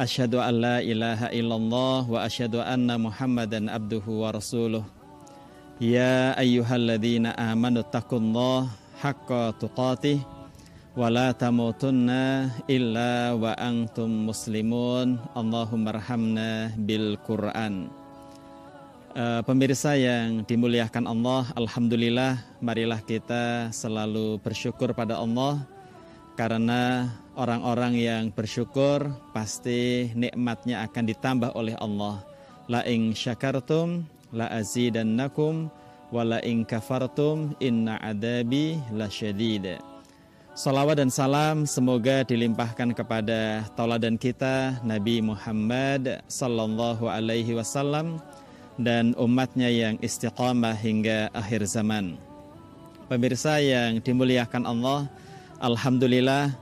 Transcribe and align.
Asyhadu 0.00 0.40
an 0.40 0.64
la 0.64 0.76
ilaha 0.80 1.28
illallah 1.28 2.08
Wa 2.08 2.24
asyhadu 2.24 2.64
anna 2.64 2.96
muhammadan 2.96 3.68
abduhu 3.68 4.24
wa 4.24 4.32
rasuluh. 4.32 4.80
Ya 5.76 6.32
ayyuhalladzina 6.40 7.36
amanu 7.36 7.84
taqullah 7.84 8.72
Haqqa 9.04 9.52
tuqatih 9.60 10.24
Wa 10.96 11.12
la 11.12 11.36
tamutunna 11.36 12.48
illa 12.64 13.36
wa 13.36 13.52
antum 13.60 14.08
muslimun. 14.32 15.20
Allahumma 15.36 15.92
rahamna 15.92 16.72
bil 16.80 17.20
Qur'an. 17.20 17.92
Uh, 19.12 19.44
pemirsa 19.44 20.00
yang 20.00 20.48
dimuliakan 20.48 21.04
Allah, 21.04 21.44
Alhamdulillah 21.60 22.40
marilah 22.64 23.04
kita 23.04 23.68
selalu 23.68 24.40
bersyukur 24.40 24.96
pada 24.96 25.20
Allah 25.20 25.60
karena 26.38 27.10
orang-orang 27.38 27.94
yang 27.96 28.24
bersyukur 28.30 29.10
pasti 29.32 30.10
nikmatnya 30.14 30.84
akan 30.86 31.04
ditambah 31.08 31.50
oleh 31.54 31.74
Allah. 31.78 32.22
La 32.70 32.86
ing 32.86 33.14
syakartum 33.16 34.06
la 34.30 34.46
azidannakum 34.50 35.70
wa 36.10 36.22
la 36.22 36.38
ing 36.42 36.62
kafartum 36.66 37.54
inna 37.58 37.98
adabi 37.98 38.78
lasyadid. 38.94 39.78
Salawat 40.50 40.98
dan 40.98 41.08
salam 41.14 41.62
semoga 41.62 42.26
dilimpahkan 42.26 42.90
kepada 42.92 43.64
tauladan 43.78 44.18
kita 44.18 44.82
Nabi 44.82 45.22
Muhammad 45.22 46.20
sallallahu 46.26 47.06
alaihi 47.06 47.54
wasallam 47.54 48.18
dan 48.74 49.14
umatnya 49.14 49.70
yang 49.70 49.94
istiqamah 50.02 50.74
hingga 50.74 51.30
akhir 51.32 51.64
zaman. 51.70 52.18
Pemirsa 53.06 53.62
yang 53.62 54.02
dimuliakan 54.02 54.66
Allah, 54.66 55.06
Alhamdulillah 55.60 56.56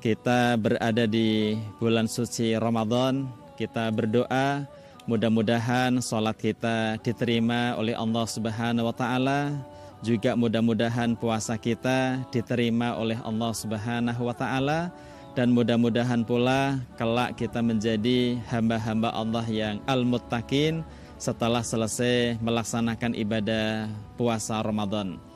kita 0.00 0.56
berada 0.56 1.04
di 1.04 1.52
bulan 1.76 2.08
suci 2.08 2.56
Ramadan. 2.56 3.28
Kita 3.60 3.92
berdoa 3.92 4.64
mudah-mudahan 5.04 6.00
sholat 6.00 6.32
kita 6.40 6.96
diterima 7.04 7.76
oleh 7.76 7.92
Allah 7.92 8.24
Subhanahu 8.24 8.88
wa 8.88 8.96
taala. 8.96 9.52
Juga 10.00 10.32
mudah-mudahan 10.32 11.12
puasa 11.12 11.60
kita 11.60 12.24
diterima 12.32 12.96
oleh 12.96 13.20
Allah 13.20 13.52
Subhanahu 13.52 14.24
wa 14.24 14.32
taala 14.32 14.96
dan 15.36 15.52
mudah-mudahan 15.52 16.24
pula 16.24 16.80
kelak 16.96 17.36
kita 17.36 17.60
menjadi 17.60 18.40
hamba-hamba 18.48 19.12
Allah 19.12 19.44
yang 19.44 19.76
al-muttaqin 19.84 20.80
setelah 21.20 21.60
selesai 21.60 22.40
melaksanakan 22.40 23.12
ibadah 23.12 23.92
puasa 24.16 24.64
Ramadan. 24.64 25.27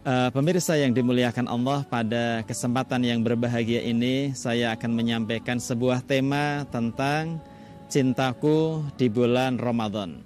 Uh, 0.00 0.32
pemirsa 0.32 0.80
yang 0.80 0.96
dimuliakan 0.96 1.44
Allah, 1.44 1.84
pada 1.84 2.40
kesempatan 2.48 3.04
yang 3.04 3.20
berbahagia 3.20 3.84
ini 3.84 4.32
saya 4.32 4.72
akan 4.72 4.96
menyampaikan 4.96 5.60
sebuah 5.60 6.00
tema 6.08 6.64
tentang 6.72 7.36
cintaku 7.92 8.80
di 8.96 9.12
bulan 9.12 9.60
Ramadan. 9.60 10.24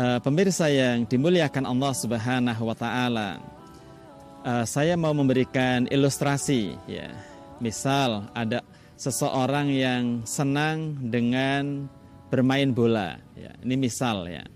Uh, 0.00 0.16
pemirsa 0.24 0.72
yang 0.72 1.04
dimuliakan 1.04 1.68
Allah 1.68 1.92
Subhanahu 1.92 2.62
wa 2.64 2.72
taala, 2.72 3.36
uh, 4.48 4.64
saya 4.64 4.96
mau 4.96 5.12
memberikan 5.12 5.84
ilustrasi 5.92 6.72
ya. 6.88 7.12
Misal 7.60 8.32
ada 8.32 8.64
seseorang 8.96 9.76
yang 9.76 10.24
senang 10.24 11.04
dengan 11.12 11.84
bermain 12.32 12.72
bola. 12.72 13.20
Ya, 13.36 13.52
ini 13.60 13.76
misal 13.76 14.24
ya. 14.24 14.48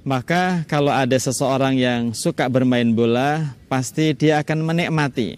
Maka 0.00 0.64
kalau 0.64 0.88
ada 0.88 1.12
seseorang 1.20 1.76
yang 1.76 2.16
suka 2.16 2.48
bermain 2.48 2.88
bola, 2.96 3.52
pasti 3.68 4.16
dia 4.16 4.40
akan 4.40 4.64
menikmati. 4.64 5.36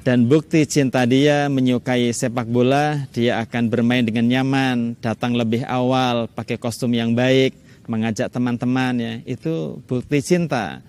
Dan 0.00 0.30
bukti 0.30 0.64
cinta 0.64 1.04
dia 1.04 1.50
menyukai 1.50 2.08
sepak 2.14 2.46
bola, 2.46 3.04
dia 3.10 3.42
akan 3.42 3.66
bermain 3.66 4.06
dengan 4.06 4.30
nyaman, 4.30 4.94
datang 5.02 5.34
lebih 5.34 5.66
awal, 5.66 6.30
pakai 6.30 6.56
kostum 6.56 6.94
yang 6.94 7.12
baik, 7.12 7.52
mengajak 7.90 8.30
teman-teman 8.30 8.94
ya. 8.96 9.12
Itu 9.26 9.82
bukti 9.84 10.22
cinta. 10.22 10.80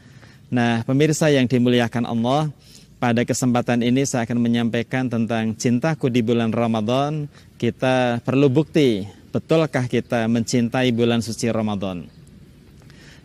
Nah, 0.53 0.85
pemirsa 0.85 1.28
yang 1.34 1.50
dimuliakan 1.50 2.06
Allah, 2.06 2.53
pada 3.01 3.25
kesempatan 3.25 3.81
ini 3.81 4.06
saya 4.06 4.29
akan 4.29 4.38
menyampaikan 4.38 5.09
tentang 5.09 5.57
cintaku 5.57 6.13
di 6.13 6.22
bulan 6.22 6.53
Ramadan. 6.53 7.25
Kita 7.57 8.22
perlu 8.22 8.45
bukti 8.45 9.09
betulkah 9.34 9.90
kita 9.90 10.29
mencintai 10.29 10.94
bulan 10.94 11.25
suci 11.25 11.50
Ramadan? 11.50 12.20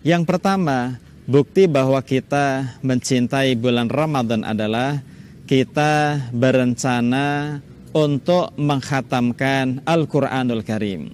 Yang 0.06 0.22
pertama, 0.22 1.02
bukti 1.26 1.66
bahwa 1.66 1.98
kita 1.98 2.78
mencintai 2.78 3.58
bulan 3.58 3.90
Ramadan 3.90 4.46
adalah 4.46 5.02
kita 5.50 6.22
berencana 6.30 7.58
untuk 7.90 8.54
menghatamkan 8.54 9.82
Al-Quranul 9.82 10.62
Karim. 10.62 11.10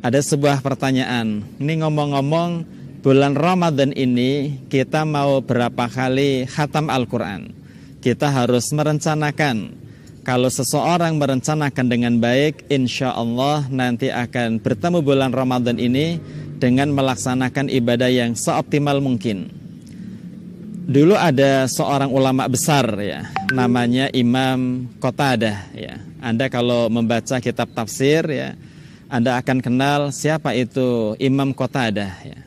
Ada 0.00 0.24
sebuah 0.24 0.64
pertanyaan, 0.64 1.44
ini 1.60 1.84
ngomong-ngomong 1.84 2.64
bulan 3.04 3.36
Ramadan 3.36 3.92
ini 3.92 4.56
kita 4.72 5.04
mau 5.04 5.44
berapa 5.44 5.84
kali 5.92 6.48
khatam 6.48 6.88
Al-Quran? 6.88 7.52
Kita 8.00 8.32
harus 8.32 8.72
merencanakan 8.72 9.84
kalau 10.24 10.52
seseorang 10.52 11.16
merencanakan 11.16 11.86
dengan 11.88 12.16
baik, 12.20 12.72
insya 12.72 13.12
Allah 13.12 13.68
nanti 13.68 14.12
akan 14.12 14.60
bertemu 14.60 15.00
bulan 15.00 15.32
Ramadan 15.32 15.76
ini 15.76 16.20
dengan 16.58 16.90
melaksanakan 16.92 17.70
ibadah 17.70 18.10
yang 18.10 18.34
seoptimal 18.34 18.98
mungkin. 18.98 19.48
Dulu 20.88 21.14
ada 21.14 21.68
seorang 21.68 22.08
ulama 22.10 22.48
besar 22.48 22.84
ya, 22.98 23.28
namanya 23.52 24.10
Imam 24.10 24.88
Qatadah 24.98 25.70
ya. 25.76 26.00
Anda 26.18 26.50
kalau 26.50 26.90
membaca 26.90 27.38
kitab 27.38 27.70
tafsir 27.76 28.26
ya, 28.26 28.58
Anda 29.06 29.38
akan 29.38 29.62
kenal 29.62 30.00
siapa 30.10 30.56
itu 30.56 31.14
Imam 31.22 31.52
Qatadah 31.54 32.12
ya. 32.24 32.38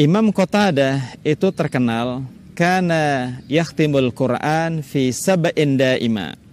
Imam 0.00 0.32
Qatadah 0.32 1.20
itu 1.22 1.52
terkenal 1.52 2.24
karena 2.56 3.38
yakhtimul 3.46 4.10
Quran 4.10 4.82
fi 4.82 5.12
sab'in 5.14 5.78
daima 5.78 6.48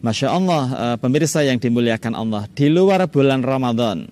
Masya 0.00 0.32
Allah, 0.32 0.64
uh, 0.72 0.96
pemirsa 0.96 1.44
yang 1.44 1.60
dimuliakan 1.60 2.16
Allah, 2.16 2.48
di 2.56 2.72
luar 2.72 3.04
bulan 3.04 3.44
Ramadan, 3.44 4.08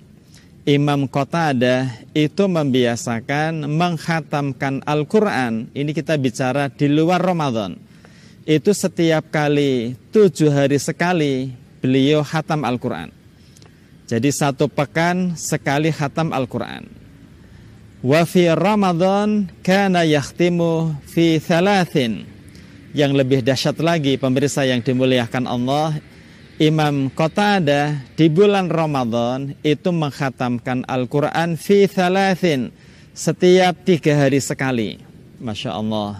Imam 0.68 1.08
Qatadah 1.08 1.88
itu 2.12 2.44
membiasakan 2.44 3.64
menghatamkan 3.72 4.84
Al-Quran. 4.84 5.72
Ini 5.72 5.96
kita 5.96 6.20
bicara 6.20 6.68
di 6.68 6.92
luar 6.92 7.24
Ramadan. 7.24 7.80
Itu 8.44 8.76
setiap 8.76 9.32
kali, 9.32 9.96
tujuh 10.12 10.52
hari 10.52 10.76
sekali, 10.76 11.56
beliau 11.80 12.20
hatam 12.20 12.68
Al-Quran. 12.68 13.08
Jadi 14.04 14.28
satu 14.28 14.68
pekan 14.68 15.40
sekali 15.40 15.88
hatam 15.88 16.36
Al-Quran. 16.36 16.84
Wa 18.04 18.28
fi 18.28 18.52
Ramadan 18.52 19.48
kana 19.64 20.04
yakhtimu 20.04 21.00
fi 21.08 21.40
thalathin 21.40 22.28
yang 22.92 23.16
lebih 23.16 23.40
dahsyat 23.40 23.80
lagi 23.80 24.20
pemirsa 24.20 24.68
yang 24.68 24.84
dimuliakan 24.84 25.48
Allah 25.48 25.96
Imam 26.58 27.06
Qatadah 27.14 28.02
di 28.18 28.26
bulan 28.26 28.66
Ramadan 28.66 29.54
itu 29.62 29.94
menghatamkan 29.94 30.82
Al-Quran 30.90 31.54
fi 31.54 31.86
thalathin 31.86 32.74
setiap 33.14 33.78
tiga 33.86 34.26
hari 34.26 34.42
sekali. 34.42 34.98
Masya 35.38 35.70
Allah. 35.78 36.18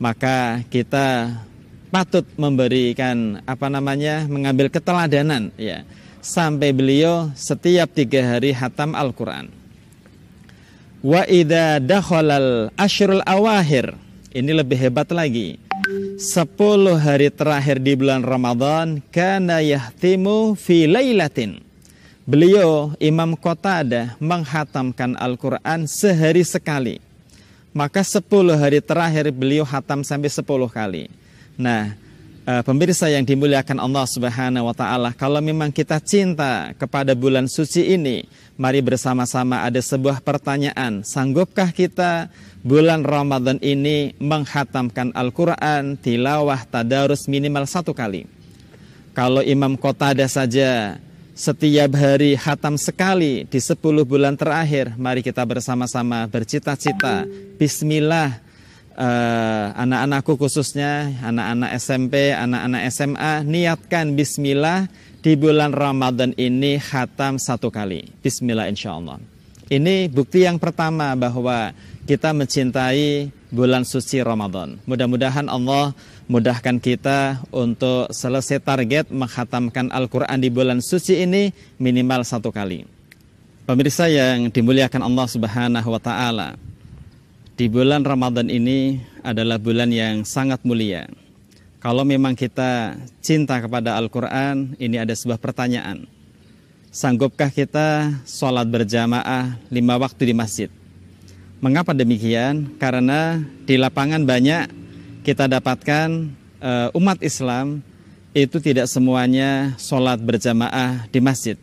Maka 0.00 0.64
kita 0.72 1.36
patut 1.92 2.24
memberikan 2.40 3.44
apa 3.44 3.68
namanya 3.68 4.24
mengambil 4.24 4.72
keteladanan 4.72 5.52
ya. 5.60 5.84
Sampai 6.24 6.72
beliau 6.72 7.28
setiap 7.36 7.92
tiga 7.92 8.24
hari 8.24 8.56
hatam 8.56 8.96
Al-Quran. 8.96 9.52
Wa 11.04 11.28
idha 11.28 11.76
dakhalal 11.76 12.72
ashrul 12.80 13.20
awahir. 13.28 13.92
Ini 14.32 14.48
lebih 14.48 14.80
hebat 14.80 15.12
lagi 15.12 15.60
10 15.84 16.16
hari 16.96 17.28
terakhir 17.28 17.76
di 17.76 17.92
bulan 17.92 18.24
Ramadan 18.24 19.04
kana 19.12 19.60
yahtimu 19.60 20.56
fi 20.56 20.88
lailatin. 20.88 21.60
Beliau 22.24 22.96
Imam 22.96 23.36
Qatadah 23.36 24.16
menghatamkan 24.16 25.12
Al-Qur'an 25.20 25.84
sehari 25.84 26.40
sekali. 26.40 27.04
Maka 27.76 28.00
10 28.00 28.24
hari 28.56 28.80
terakhir 28.80 29.28
beliau 29.28 29.68
hatam 29.68 30.00
sampai 30.00 30.32
10 30.32 30.72
kali. 30.72 31.12
Nah, 31.60 31.92
uh, 32.44 32.62
pemirsa 32.62 33.08
yang 33.08 33.24
dimuliakan 33.24 33.80
Allah 33.80 34.04
Subhanahu 34.08 34.68
wa 34.68 34.74
taala, 34.76 35.10
kalau 35.16 35.40
memang 35.40 35.72
kita 35.72 36.00
cinta 36.00 36.72
kepada 36.76 37.16
bulan 37.16 37.48
suci 37.48 37.96
ini, 37.96 38.28
mari 38.60 38.84
bersama-sama 38.84 39.64
ada 39.64 39.80
sebuah 39.80 40.20
pertanyaan, 40.20 41.02
sanggupkah 41.02 41.72
kita 41.72 42.28
bulan 42.64 43.02
Ramadan 43.04 43.60
ini 43.60 44.12
menghatamkan 44.20 45.12
Al-Qur'an, 45.16 45.96
tilawah, 45.98 46.62
tadarus 46.68 47.26
minimal 47.26 47.64
satu 47.68 47.92
kali? 47.96 48.28
Kalau 49.14 49.40
Imam 49.46 49.78
Qatada 49.78 50.26
saja 50.26 50.98
setiap 51.34 51.98
hari 51.98 52.38
hatam 52.38 52.78
sekali 52.78 53.46
di 53.46 53.58
10 53.58 53.78
bulan 54.06 54.34
terakhir, 54.38 54.94
mari 54.98 55.22
kita 55.22 55.42
bersama-sama 55.42 56.26
bercita-cita. 56.26 57.26
Bismillah, 57.58 58.42
uh, 58.96 59.66
anak-anakku 59.74 60.38
khususnya 60.38 61.14
anak-anak 61.22 61.70
SMP, 61.78 62.34
anak-anak 62.34 62.82
SMA 62.90 63.32
niatkan 63.46 64.14
bismillah 64.14 64.86
di 65.20 65.34
bulan 65.34 65.74
Ramadan 65.74 66.32
ini 66.38 66.78
khatam 66.78 67.38
satu 67.38 67.70
kali. 67.70 68.10
Bismillah 68.22 68.70
insya 68.70 68.96
Allah. 68.96 69.18
Ini 69.72 70.12
bukti 70.12 70.44
yang 70.44 70.60
pertama 70.60 71.16
bahwa 71.16 71.72
kita 72.04 72.36
mencintai 72.36 73.32
bulan 73.48 73.88
suci 73.88 74.20
Ramadan. 74.20 74.76
Mudah-mudahan 74.84 75.48
Allah 75.48 75.96
mudahkan 76.28 76.76
kita 76.76 77.40
untuk 77.48 78.12
selesai 78.12 78.60
target 78.60 79.08
menghatamkan 79.08 79.88
Al-Quran 79.88 80.36
di 80.36 80.52
bulan 80.52 80.84
suci 80.84 81.24
ini 81.24 81.48
minimal 81.80 82.20
satu 82.28 82.52
kali. 82.52 82.84
Pemirsa 83.64 84.12
yang 84.12 84.52
dimuliakan 84.52 85.00
Allah 85.00 85.24
Subhanahu 85.24 85.88
wa 85.88 85.96
Ta'ala, 85.96 86.60
di 87.54 87.70
bulan 87.70 88.02
Ramadan 88.02 88.50
ini 88.50 88.98
adalah 89.22 89.62
bulan 89.62 89.90
yang 89.94 90.26
sangat 90.26 90.66
mulia. 90.66 91.06
Kalau 91.78 92.02
memang 92.02 92.34
kita 92.34 92.98
cinta 93.22 93.62
kepada 93.62 93.94
Al-Quran, 93.94 94.74
ini 94.82 94.98
ada 94.98 95.14
sebuah 95.14 95.38
pertanyaan. 95.38 96.10
Sanggupkah 96.90 97.50
kita 97.50 98.10
sholat 98.26 98.66
berjamaah 98.66 99.58
lima 99.70 99.94
waktu 99.98 100.30
di 100.30 100.34
masjid? 100.34 100.70
Mengapa 101.62 101.94
demikian? 101.94 102.74
Karena 102.78 103.38
di 103.66 103.78
lapangan 103.78 104.22
banyak 104.26 104.70
kita 105.22 105.46
dapatkan 105.46 106.08
uh, 106.58 106.88
umat 106.98 107.22
Islam 107.22 107.82
itu 108.34 108.58
tidak 108.58 108.90
semuanya 108.90 109.78
sholat 109.78 110.18
berjamaah 110.18 111.06
di 111.10 111.22
masjid. 111.22 111.54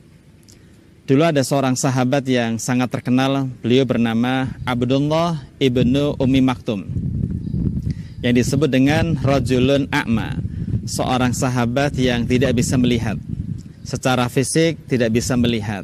Dulu 1.11 1.27
ada 1.27 1.43
seorang 1.43 1.75
sahabat 1.75 2.23
yang 2.23 2.55
sangat 2.55 2.87
terkenal, 2.87 3.43
beliau 3.59 3.83
bernama 3.83 4.47
Abdullah 4.63 5.43
ibnu 5.59 6.15
Umi 6.15 6.39
Maktum. 6.39 6.87
Yang 8.23 8.39
disebut 8.39 8.71
dengan 8.71 9.19
Rajulun 9.19 9.91
A'ma, 9.91 10.39
seorang 10.87 11.35
sahabat 11.35 11.99
yang 11.99 12.23
tidak 12.23 12.55
bisa 12.55 12.79
melihat. 12.79 13.19
Secara 13.83 14.31
fisik 14.31 14.79
tidak 14.87 15.11
bisa 15.11 15.35
melihat. 15.35 15.83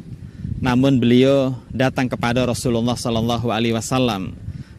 Namun 0.64 0.96
beliau 0.96 1.60
datang 1.76 2.08
kepada 2.08 2.48
Rasulullah 2.48 2.96
Sallallahu 2.96 3.52
Alaihi 3.52 3.76
Wasallam 3.76 4.32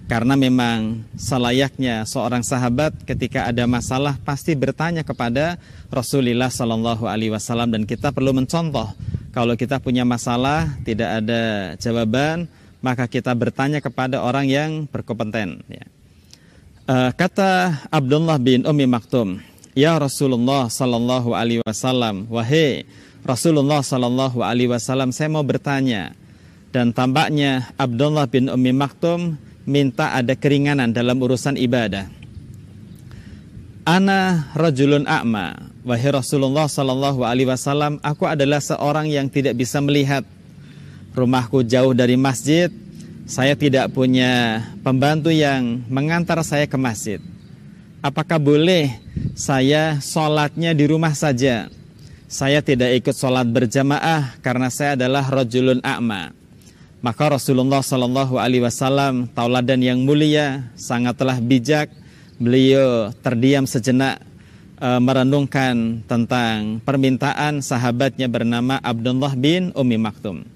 karena 0.09 0.33
memang 0.33 1.05
selayaknya 1.13 2.09
seorang 2.09 2.41
sahabat 2.41 2.97
ketika 3.05 3.45
ada 3.45 3.69
masalah 3.69 4.17
pasti 4.25 4.57
bertanya 4.57 5.05
kepada 5.05 5.61
Rasulullah 5.93 6.49
Sallallahu 6.49 7.05
Alaihi 7.05 7.37
Wasallam 7.37 7.69
dan 7.69 7.85
kita 7.85 8.09
perlu 8.09 8.33
mencontoh 8.33 8.89
kalau 9.29 9.53
kita 9.53 9.77
punya 9.77 10.03
masalah 10.05 10.69
tidak 10.81 11.23
ada 11.23 11.73
jawaban, 11.77 12.49
maka 12.79 13.05
kita 13.05 13.31
bertanya 13.35 13.79
kepada 13.83 14.23
orang 14.23 14.47
yang 14.47 14.69
berkompeten. 14.87 15.61
Ya. 15.67 15.85
Uh, 16.89 17.11
kata 17.13 17.85
Abdullah 17.93 18.41
bin 18.41 18.65
Umi 18.65 18.89
Maktum, 18.89 19.37
Ya 19.77 19.93
Rasulullah 19.95 20.67
Sallallahu 20.67 21.37
Alaihi 21.37 21.61
Wasallam, 21.61 22.25
wahai 22.27 22.89
Rasulullah 23.21 23.85
Sallallahu 23.85 24.41
Alaihi 24.41 24.71
Wasallam, 24.71 25.13
saya 25.13 25.29
mau 25.29 25.45
bertanya. 25.45 26.17
Dan 26.69 26.93
tampaknya 26.93 27.73
Abdullah 27.81 28.29
bin 28.29 28.45
Umi 28.49 28.69
Maktum 28.73 29.37
minta 29.65 30.13
ada 30.13 30.37
keringanan 30.37 30.93
dalam 30.93 31.17
urusan 31.17 31.57
ibadah. 31.57 32.18
Ana 33.87 34.51
rajulun 34.53 35.07
a'ma 35.07 35.69
Wahai 35.79 36.11
Rasulullah 36.11 36.67
Sallallahu 36.67 37.23
Alaihi 37.23 37.47
Wasallam, 37.47 38.03
aku 38.03 38.27
adalah 38.27 38.59
seorang 38.59 39.07
yang 39.07 39.31
tidak 39.31 39.55
bisa 39.55 39.79
melihat. 39.79 40.21
Rumahku 41.15 41.65
jauh 41.65 41.97
dari 41.97 42.13
masjid. 42.13 42.69
Saya 43.25 43.57
tidak 43.57 43.89
punya 43.95 44.61
pembantu 44.85 45.33
yang 45.33 45.81
mengantar 45.87 46.37
saya 46.45 46.67
ke 46.69 46.77
masjid. 46.77 47.17
Apakah 48.05 48.37
boleh 48.37 49.01
saya 49.33 49.97
sholatnya 50.03 50.77
di 50.77 50.85
rumah 50.85 51.15
saja? 51.17 51.71
Saya 52.29 52.61
tidak 52.61 52.93
ikut 53.01 53.15
sholat 53.17 53.49
berjamaah 53.49 54.37
karena 54.45 54.69
saya 54.69 54.93
adalah 54.93 55.25
rojulun 55.25 55.81
a'ma. 55.81 56.29
Maka 57.01 57.33
Rasulullah 57.33 57.81
Sallallahu 57.81 58.37
Alaihi 58.37 58.61
Wasallam 58.61 59.31
tauladan 59.31 59.81
yang 59.81 60.03
mulia 60.03 60.69
sangatlah 60.77 61.41
bijak. 61.41 61.89
Beliau 62.39 63.11
terdiam 63.19 63.67
sejenak 63.67 64.23
uh, 64.79 64.95
merenungkan 65.03 65.99
tentang 66.07 66.79
permintaan 66.87 67.59
sahabatnya 67.59 68.31
bernama 68.31 68.79
Abdullah 68.79 69.35
bin 69.35 69.75
Umi 69.75 69.99
Maktum. 69.99 70.47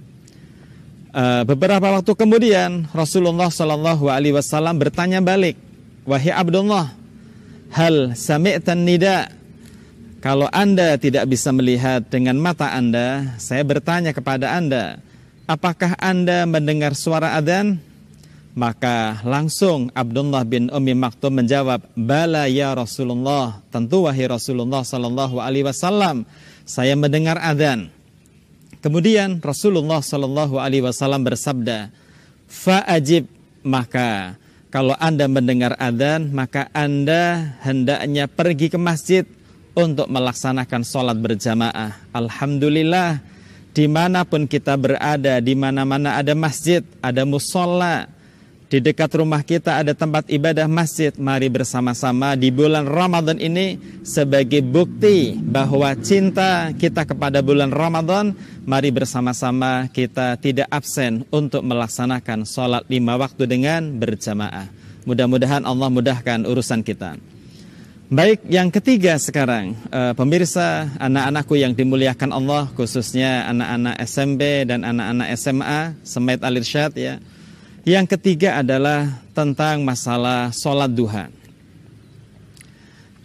Uh, 1.11 1.43
beberapa 1.43 1.83
waktu 1.93 2.15
kemudian 2.15 2.87
Rasulullah 2.95 3.51
Shallallahu 3.51 4.07
Alaihi 4.07 4.31
Wasallam 4.31 4.79
bertanya 4.79 5.19
balik, 5.19 5.59
wahai 6.07 6.31
Abdullah, 6.31 6.95
hal 7.69 8.15
sami'tan 8.15 8.87
nida? 8.87 9.29
Kalau 10.23 10.47
anda 10.55 10.95
tidak 10.95 11.27
bisa 11.27 11.51
melihat 11.51 12.07
dengan 12.07 12.39
mata 12.39 12.71
anda, 12.71 13.35
saya 13.43 13.59
bertanya 13.67 14.15
kepada 14.15 14.55
anda, 14.55 15.03
apakah 15.51 15.99
anda 15.99 16.47
mendengar 16.47 16.95
suara 16.95 17.35
adzan? 17.35 17.83
Maka 18.53 19.17
langsung 19.25 19.89
Abdullah 19.97 20.45
bin 20.45 20.69
Umi 20.69 20.93
Maktum 20.93 21.41
menjawab, 21.41 21.89
"Bala 21.97 22.45
ya 22.45 22.77
Rasulullah." 22.77 23.65
Tentu 23.73 24.05
wahai 24.05 24.29
Rasulullah 24.29 24.85
sallallahu 24.85 25.41
alaihi 25.41 25.65
wasallam, 25.65 26.21
saya 26.61 26.93
mendengar 26.93 27.41
adzan. 27.41 27.89
Kemudian 28.77 29.41
Rasulullah 29.41 30.05
sallallahu 30.05 30.61
alaihi 30.61 30.85
wasallam 30.85 31.25
bersabda, 31.25 31.89
"Fa'ajib." 32.45 33.25
Maka 33.65 34.37
kalau 34.69 34.93
Anda 35.01 35.25
mendengar 35.25 35.73
adzan, 35.81 36.29
maka 36.29 36.69
Anda 36.77 37.57
hendaknya 37.65 38.29
pergi 38.29 38.69
ke 38.69 38.77
masjid 38.77 39.25
untuk 39.73 40.05
melaksanakan 40.13 40.81
sholat 40.85 41.17
berjamaah. 41.17 42.05
Alhamdulillah, 42.13 43.17
di 43.73 43.89
mana 43.89 44.21
pun 44.29 44.45
kita 44.45 44.77
berada, 44.77 45.41
di 45.41 45.57
mana-mana 45.57 46.21
ada 46.21 46.37
masjid, 46.37 46.85
ada 47.01 47.25
musola, 47.25 48.05
di 48.69 48.79
dekat 48.83 49.11
rumah 49.15 49.41
kita 49.41 49.81
ada 49.81 49.91
tempat 49.95 50.27
ibadah 50.31 50.67
masjid. 50.67 51.13
Mari 51.15 51.47
bersama-sama 51.51 52.33
di 52.37 52.49
bulan 52.49 52.87
Ramadan 52.87 53.37
ini 53.37 53.77
sebagai 54.01 54.63
bukti 54.63 55.35
bahwa 55.37 55.93
cinta 55.99 56.71
kita 56.75 57.07
kepada 57.07 57.39
bulan 57.39 57.69
Ramadan. 57.69 58.35
Mari 58.63 58.89
bersama-sama 58.95 59.91
kita 59.91 60.39
tidak 60.39 60.71
absen 60.71 61.27
untuk 61.33 61.61
melaksanakan 61.67 62.47
sholat 62.47 62.87
lima 62.87 63.19
waktu 63.19 63.43
dengan 63.45 63.93
berjamaah. 63.99 64.71
Mudah-mudahan 65.03 65.67
Allah 65.67 65.89
mudahkan 65.91 66.47
urusan 66.47 66.79
kita. 66.79 67.19
Baik, 68.13 68.45
yang 68.45 68.69
ketiga 68.69 69.17
sekarang, 69.17 69.73
uh, 69.89 70.13
pemirsa 70.13 70.85
anak-anakku 71.01 71.57
yang 71.57 71.73
dimuliakan 71.73 72.29
Allah, 72.29 72.69
khususnya 72.77 73.49
anak-anak 73.49 73.95
SMP 74.05 74.69
dan 74.69 74.85
anak-anak 74.85 75.33
SMA, 75.33 75.97
Semet 76.05 76.39
Alirsyad 76.45 76.93
ya. 76.93 77.17
Yang 77.83 78.15
ketiga 78.15 78.63
adalah 78.63 79.11
tentang 79.35 79.83
masalah 79.83 80.55
sholat 80.55 80.87
duha. 80.87 81.27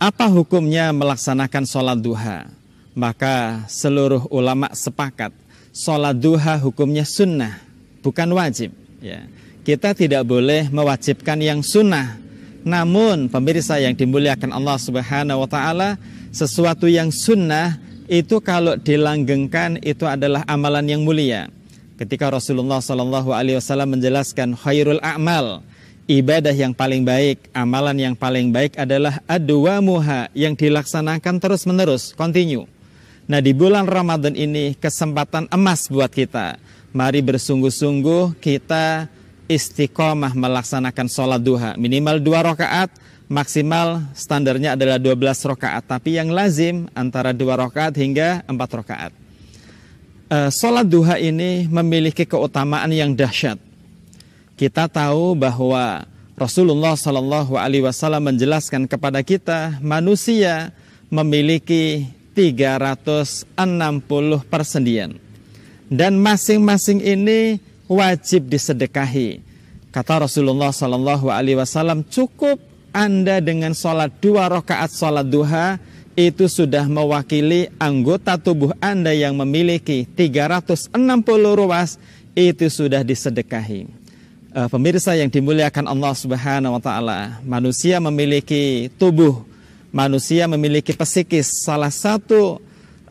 Apa 0.03 0.27
hukumnya 0.27 0.91
melaksanakan 0.91 1.63
sholat 1.63 1.99
duha? 2.03 2.51
Maka 2.99 3.63
seluruh 3.71 4.27
ulama 4.35 4.67
sepakat 4.75 5.31
sholat 5.71 6.19
duha 6.19 6.59
hukumnya 6.59 7.07
sunnah, 7.07 7.63
bukan 8.03 8.35
wajib. 8.35 8.75
Ya. 8.99 9.31
Kita 9.63 9.95
tidak 9.95 10.27
boleh 10.27 10.67
mewajibkan 10.75 11.39
yang 11.39 11.63
sunnah. 11.63 12.19
Namun 12.67 13.31
pemirsa 13.31 13.79
yang 13.79 13.95
dimuliakan 13.95 14.51
Allah 14.51 14.75
Subhanahu 14.75 15.47
Wa 15.47 15.49
Taala, 15.55 15.91
sesuatu 16.35 16.91
yang 16.91 17.15
sunnah 17.15 17.79
itu 18.11 18.43
kalau 18.43 18.75
dilanggengkan 18.75 19.79
itu 19.87 20.03
adalah 20.03 20.43
amalan 20.51 20.83
yang 20.91 21.07
mulia 21.07 21.47
ketika 21.99 22.31
Rasulullah 22.31 22.79
Shallallahu 22.79 23.35
Alaihi 23.35 23.59
Wasallam 23.59 23.99
menjelaskan 23.99 24.55
khairul 24.55 25.03
amal 25.03 25.67
ibadah 26.07 26.55
yang 26.55 26.71
paling 26.71 27.03
baik, 27.03 27.51
amalan 27.51 27.99
yang 27.99 28.15
paling 28.15 28.55
baik 28.55 28.79
adalah 28.79 29.19
adwa 29.27 29.83
muha 29.83 30.31
yang 30.33 30.55
dilaksanakan 30.55 31.43
terus 31.43 31.67
menerus, 31.67 32.15
continue. 32.15 32.65
Nah 33.29 33.43
di 33.45 33.53
bulan 33.53 33.85
Ramadan 33.85 34.33
ini 34.33 34.73
kesempatan 34.79 35.51
emas 35.53 35.91
buat 35.91 36.09
kita. 36.09 36.57
Mari 36.95 37.21
bersungguh-sungguh 37.21 38.41
kita 38.41 39.11
istiqomah 39.51 40.33
melaksanakan 40.33 41.07
sholat 41.13 41.43
duha 41.43 41.77
minimal 41.77 42.17
dua 42.17 42.41
rakaat 42.41 42.89
maksimal 43.29 44.09
standarnya 44.17 44.75
adalah 44.75 44.97
12 44.97 45.45
rakaat, 45.53 45.85
tapi 45.85 46.17
yang 46.17 46.33
lazim 46.33 46.89
antara 46.97 47.37
2 47.37 47.45
rakaat 47.45 47.95
hingga 48.01 48.41
4 48.49 48.81
rakaat. 48.81 49.13
Uh, 50.29 50.53
sholat 50.53 50.85
duha 50.85 51.17
ini 51.17 51.65
memiliki 51.73 52.29
keutamaan 52.29 52.93
yang 52.93 53.17
dahsyat. 53.17 53.57
Kita 54.61 54.85
tahu 54.85 55.33
bahwa 55.33 56.05
Rasulullah 56.37 56.93
Shallallahu 57.01 57.57
Alaihi 57.57 57.81
Wasallam 57.81 58.29
menjelaskan 58.29 58.85
kepada 58.85 59.25
kita 59.25 59.81
manusia 59.81 60.69
memiliki 61.09 62.13
360 62.37 63.57
persendian 64.53 65.17
dan 65.89 66.21
masing-masing 66.21 67.01
ini 67.01 67.57
wajib 67.89 68.53
disedekahi. 68.53 69.41
Kata 69.89 70.29
Rasulullah 70.29 70.77
Shallallahu 70.77 71.33
Alaihi 71.33 71.57
Wasallam 71.57 72.05
cukup 72.05 72.61
anda 72.93 73.41
dengan 73.41 73.73
sholat 73.73 74.13
dua 74.21 74.53
rakaat 74.53 74.93
sholat 74.93 75.25
duha 75.25 75.81
itu 76.19 76.51
sudah 76.51 76.91
mewakili 76.91 77.71
anggota 77.79 78.35
tubuh 78.35 78.75
Anda 78.83 79.15
yang 79.15 79.39
memiliki 79.39 80.03
360 80.19 80.91
ruas 81.55 81.95
itu 82.35 82.67
sudah 82.67 83.07
disedekahi. 83.07 83.87
Uh, 84.51 84.67
pemirsa 84.67 85.15
yang 85.15 85.31
dimuliakan 85.31 85.87
Allah 85.87 86.11
Subhanahu 86.19 86.75
wa 86.75 86.83
taala, 86.83 87.39
manusia 87.47 88.03
memiliki 88.03 88.91
tubuh, 88.99 89.47
manusia 89.95 90.51
memiliki 90.51 90.91
psikis. 90.91 91.63
Salah 91.63 91.95
satu 91.95 92.59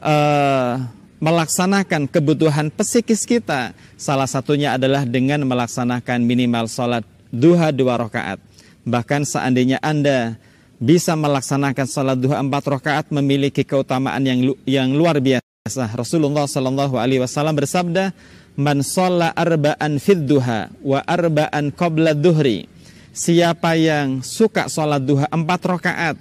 uh, 0.04 0.76
melaksanakan 1.24 2.12
kebutuhan 2.12 2.68
psikis 2.76 3.24
kita, 3.24 3.72
salah 3.96 4.28
satunya 4.28 4.76
adalah 4.76 5.08
dengan 5.08 5.48
melaksanakan 5.48 6.28
minimal 6.28 6.68
sholat 6.68 7.08
duha 7.32 7.72
dua 7.72 8.04
rakaat. 8.04 8.44
Bahkan 8.84 9.24
seandainya 9.24 9.80
Anda 9.80 10.36
bisa 10.78 11.18
melaksanakan 11.18 11.86
salat 11.90 12.18
duha 12.18 12.38
empat 12.38 12.64
rakaat 12.70 13.06
memiliki 13.10 13.66
keutamaan 13.66 14.22
yang 14.22 14.40
yang 14.64 14.90
luar 14.94 15.18
biasa. 15.18 15.98
Rasulullah 15.98 16.46
Shallallahu 16.46 16.96
Alaihi 16.96 17.22
Wasallam 17.22 17.58
bersabda, 17.58 18.14
"Man 18.56 18.86
sholla 18.86 19.34
arba'an 19.34 19.98
fid 19.98 20.24
duha 20.30 20.70
wa 20.80 21.02
arba'an 21.04 21.74
qabla 21.74 22.14
duhri." 22.14 22.70
Siapa 23.18 23.74
yang 23.74 24.22
suka 24.22 24.70
sholat 24.70 25.02
duha 25.02 25.26
empat 25.34 25.62
rakaat, 25.66 26.16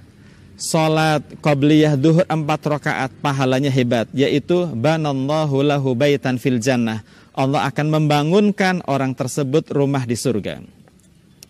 sholat 0.56 1.20
qabliyah 1.44 1.92
duhur 1.92 2.24
empat 2.24 2.60
rakaat, 2.64 3.10
pahalanya 3.20 3.68
hebat, 3.68 4.08
yaitu 4.16 4.64
banallahu 4.72 5.60
lahu 5.60 5.92
baitan 5.92 6.40
fil 6.40 6.56
jannah. 6.56 7.04
Allah 7.36 7.68
akan 7.68 8.00
membangunkan 8.00 8.80
orang 8.88 9.12
tersebut 9.12 9.68
rumah 9.68 10.08
di 10.08 10.16
surga. 10.16 10.75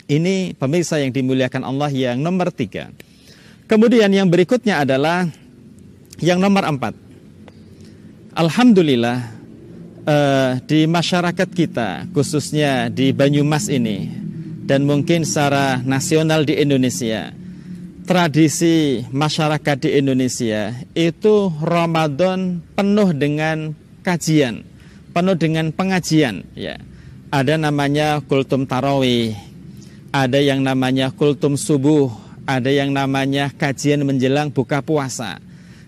Ini 0.07 0.55
pemirsa 0.55 1.03
yang 1.03 1.11
dimuliakan 1.11 1.67
Allah 1.67 1.91
yang 1.91 2.23
nomor 2.23 2.55
tiga. 2.55 2.95
Kemudian 3.67 4.07
yang 4.15 4.31
berikutnya 4.31 4.87
adalah 4.87 5.27
yang 6.23 6.39
nomor 6.39 6.63
empat. 6.63 6.95
Alhamdulillah 8.39 9.19
eh, 10.07 10.51
di 10.63 10.87
masyarakat 10.87 11.49
kita, 11.51 12.07
khususnya 12.15 12.87
di 12.87 13.11
Banyumas 13.11 13.67
ini, 13.67 14.07
dan 14.63 14.87
mungkin 14.87 15.27
secara 15.27 15.83
nasional 15.83 16.47
di 16.47 16.55
Indonesia, 16.55 17.35
tradisi 18.07 19.03
masyarakat 19.11 19.77
di 19.83 19.91
Indonesia 19.99 20.71
itu 20.95 21.51
Ramadan 21.59 22.63
penuh 22.79 23.11
dengan 23.11 23.75
kajian, 24.07 24.63
penuh 25.11 25.35
dengan 25.35 25.75
pengajian. 25.75 26.47
Ya, 26.55 26.79
ada 27.35 27.59
namanya 27.59 28.23
kultum 28.23 28.63
tarawih, 28.71 29.35
ada 30.17 30.41
yang 30.41 30.65
namanya 30.65 31.13
kultum 31.13 31.61
subuh, 31.61 32.09
ada 32.49 32.73
yang 32.73 32.89
namanya 32.89 33.53
kajian 33.53 34.01
menjelang 34.01 34.49
buka 34.49 34.81
puasa. 34.81 35.37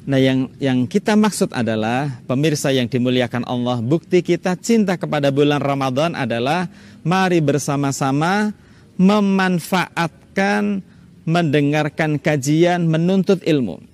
Nah, 0.05 0.21
yang 0.21 0.53
yang 0.61 0.85
kita 0.85 1.17
maksud 1.17 1.53
adalah 1.53 2.21
pemirsa 2.29 2.69
yang 2.69 2.89
dimuliakan 2.89 3.49
Allah, 3.49 3.81
bukti 3.81 4.21
kita 4.21 4.57
cinta 4.61 5.01
kepada 5.01 5.33
bulan 5.33 5.61
Ramadan 5.65 6.13
adalah 6.13 6.69
mari 7.05 7.41
bersama-sama 7.41 8.53
memanfaatkan 9.01 10.85
mendengarkan 11.29 12.17
kajian, 12.17 12.89
menuntut 12.89 13.45
ilmu. 13.45 13.85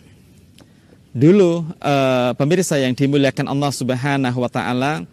Dulu 1.14 1.66
uh, 1.78 2.30
pemirsa 2.34 2.78
yang 2.78 2.94
dimuliakan 2.94 3.46
Allah 3.50 3.70
Subhanahu 3.70 4.38
wa 4.38 4.50
taala 4.50 5.06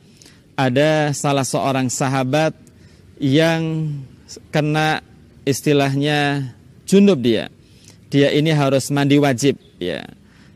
ada 0.58 1.14
salah 1.14 1.46
seorang 1.46 1.90
sahabat 1.90 2.54
yang 3.18 3.90
kena 4.54 5.02
istilahnya 5.48 6.52
junub 6.86 7.22
dia. 7.22 7.50
Dia 8.12 8.30
ini 8.36 8.52
harus 8.52 8.92
mandi 8.92 9.16
wajib 9.16 9.56
ya. 9.80 10.04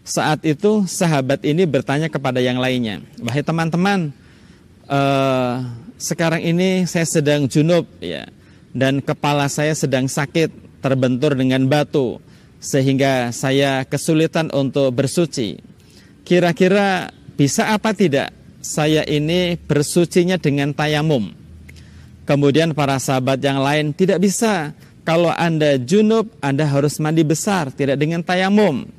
Saat 0.05 0.45
itu 0.45 0.85
sahabat 0.85 1.41
ini 1.47 1.65
bertanya 1.65 2.11
kepada 2.11 2.37
yang 2.37 2.61
lainnya, 2.61 3.01
"Wahai 3.23 3.41
teman-teman, 3.41 4.13
uh, 4.85 5.65
sekarang 5.97 6.45
ini 6.45 6.85
saya 6.85 7.07
sedang 7.07 7.49
junub 7.49 7.89
ya 8.03 8.27
dan 8.75 9.01
kepala 9.01 9.49
saya 9.49 9.73
sedang 9.73 10.05
sakit, 10.05 10.51
terbentur 10.83 11.33
dengan 11.33 11.65
batu 11.65 12.21
sehingga 12.61 13.33
saya 13.33 13.81
kesulitan 13.87 14.53
untuk 14.53 14.93
bersuci. 14.93 15.57
Kira-kira 16.21 17.09
bisa 17.33 17.73
apa 17.73 17.95
tidak 17.97 18.29
saya 18.61 19.01
ini 19.07 19.57
bersucinya 19.57 20.37
dengan 20.37 20.75
tayamum?" 20.75 21.44
Kemudian 22.25 22.73
para 22.73 22.97
sahabat 22.97 23.37
yang 23.37 23.61
lain 23.61 23.93
tidak 23.93 24.17
bisa. 24.17 24.73
Kalau 25.05 25.29
Anda 25.29 25.77
junub, 25.77 26.25
Anda 26.41 26.65
harus 26.65 26.97
mandi 26.97 27.21
besar, 27.21 27.69
tidak 27.69 28.01
dengan 28.01 28.25
tayamum. 28.25 28.89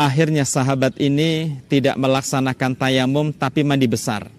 Akhirnya 0.00 0.48
sahabat 0.48 0.96
ini 0.96 1.60
tidak 1.68 2.00
melaksanakan 2.00 2.72
tayamum 2.72 3.28
tapi 3.28 3.60
mandi 3.60 3.84
besar. 3.84 4.32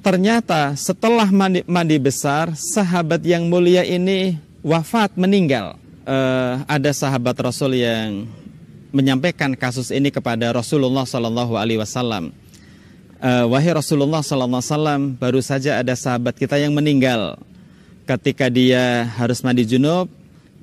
Ternyata 0.00 0.72
setelah 0.80 1.28
mandi, 1.28 1.60
mandi 1.68 2.00
besar, 2.00 2.56
sahabat 2.56 3.20
yang 3.20 3.44
mulia 3.52 3.84
ini 3.84 4.40
wafat 4.64 5.12
meninggal. 5.20 5.76
Uh, 6.08 6.64
ada 6.64 6.88
sahabat 6.96 7.36
Rasul 7.36 7.76
yang 7.76 8.24
menyampaikan 8.88 9.52
kasus 9.52 9.92
ini 9.92 10.08
kepada 10.08 10.48
Rasulullah 10.56 11.04
Sallallahu 11.04 11.60
Alaihi 11.60 11.84
Wasallam. 11.84 12.32
Uh, 13.20 13.44
Wahai 13.52 13.76
Rasulullah 13.76 14.24
Sallallahu 14.24 14.64
Alaihi 14.64 14.72
Wasallam, 14.72 15.00
baru 15.20 15.40
saja 15.44 15.84
ada 15.84 15.92
sahabat 15.92 16.40
kita 16.40 16.56
yang 16.56 16.72
meninggal 16.72 17.36
ketika 18.08 18.48
dia 18.48 19.04
harus 19.20 19.44
mandi 19.44 19.68
junub 19.68 20.08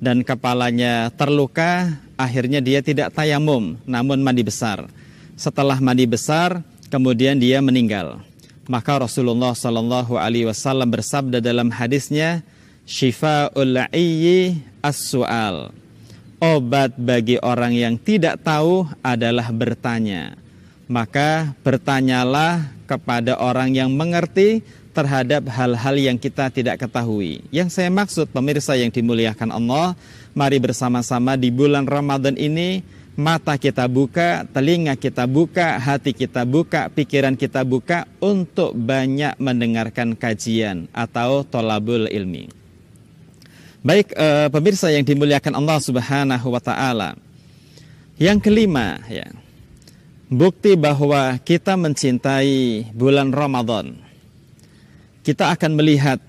dan 0.02 0.26
kepalanya 0.26 1.14
terluka, 1.14 1.94
akhirnya 2.18 2.58
dia 2.58 2.82
tidak 2.82 3.14
tayamum, 3.14 3.78
namun 3.86 4.18
mandi 4.18 4.42
besar. 4.42 4.90
Setelah 5.38 5.78
mandi 5.78 6.10
besar, 6.10 6.66
kemudian 6.90 7.38
dia 7.38 7.62
meninggal. 7.62 8.18
Maka 8.66 8.98
Rasulullah 8.98 9.54
Shallallahu 9.54 10.18
Alaihi 10.18 10.50
Wasallam 10.50 10.90
bersabda 10.90 11.38
dalam 11.38 11.70
hadisnya, 11.70 12.42
"Shifaul 12.82 13.78
ayyi 13.94 14.58
as-su'al." 14.82 15.70
Obat 16.42 16.98
bagi 16.98 17.38
orang 17.40 17.72
yang 17.72 17.94
tidak 17.96 18.42
tahu 18.42 18.90
adalah 19.06 19.48
bertanya. 19.54 20.34
Maka 20.90 21.56
bertanyalah 21.62 22.68
kepada 22.90 23.38
orang 23.40 23.72
yang 23.72 23.88
mengerti 23.94 24.60
terhadap 24.96 25.44
hal-hal 25.52 25.96
yang 26.00 26.16
kita 26.16 26.48
tidak 26.48 26.80
ketahui. 26.80 27.44
Yang 27.52 27.76
saya 27.76 27.92
maksud 27.92 28.32
pemirsa 28.32 28.72
yang 28.80 28.88
dimuliakan 28.88 29.52
Allah, 29.52 29.92
mari 30.32 30.56
bersama-sama 30.56 31.36
di 31.36 31.52
bulan 31.52 31.84
Ramadan 31.84 32.40
ini 32.40 32.80
mata 33.12 33.60
kita 33.60 33.84
buka, 33.84 34.48
telinga 34.48 34.96
kita 34.96 35.28
buka, 35.28 35.76
hati 35.76 36.16
kita 36.16 36.48
buka, 36.48 36.88
pikiran 36.88 37.36
kita 37.36 37.60
buka 37.68 38.08
untuk 38.24 38.72
banyak 38.72 39.36
mendengarkan 39.36 40.16
kajian 40.16 40.88
atau 40.96 41.44
tolabul 41.44 42.08
ilmi. 42.08 42.48
Baik 43.84 44.16
eh, 44.16 44.48
pemirsa 44.48 44.88
yang 44.88 45.04
dimuliakan 45.04 45.60
Allah 45.60 45.78
Subhanahu 45.84 46.48
wa 46.48 46.62
taala. 46.64 47.20
Yang 48.16 48.48
kelima 48.48 48.96
ya. 49.12 49.28
Bukti 50.26 50.74
bahwa 50.74 51.38
kita 51.38 51.78
mencintai 51.78 52.90
bulan 52.96 53.30
Ramadan 53.30 54.05
kita 55.26 55.50
akan 55.50 55.74
melihat 55.74 56.22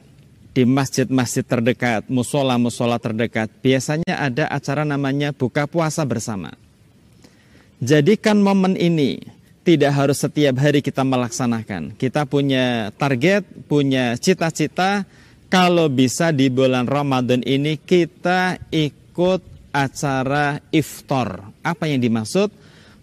di 0.57 0.65
masjid-masjid 0.65 1.45
terdekat, 1.45 2.09
musola-musola 2.09 2.97
terdekat, 2.97 3.45
biasanya 3.61 4.17
ada 4.17 4.49
acara 4.49 4.81
namanya 4.81 5.29
buka 5.37 5.69
puasa 5.69 6.01
bersama. 6.01 6.49
Jadikan 7.77 8.41
momen 8.41 8.73
ini 8.73 9.21
tidak 9.61 9.93
harus 9.93 10.17
setiap 10.17 10.57
hari 10.57 10.81
kita 10.81 11.05
melaksanakan. 11.05 11.93
Kita 11.93 12.25
punya 12.25 12.89
target, 12.97 13.45
punya 13.69 14.17
cita-cita. 14.17 15.05
Kalau 15.45 15.93
bisa 15.93 16.33
di 16.33 16.49
bulan 16.49 16.89
Ramadan 16.89 17.45
ini 17.45 17.77
kita 17.77 18.57
ikut 18.73 19.69
acara 19.69 20.57
iftar. 20.73 21.53
Apa 21.61 21.85
yang 21.85 22.01
dimaksud? 22.01 22.49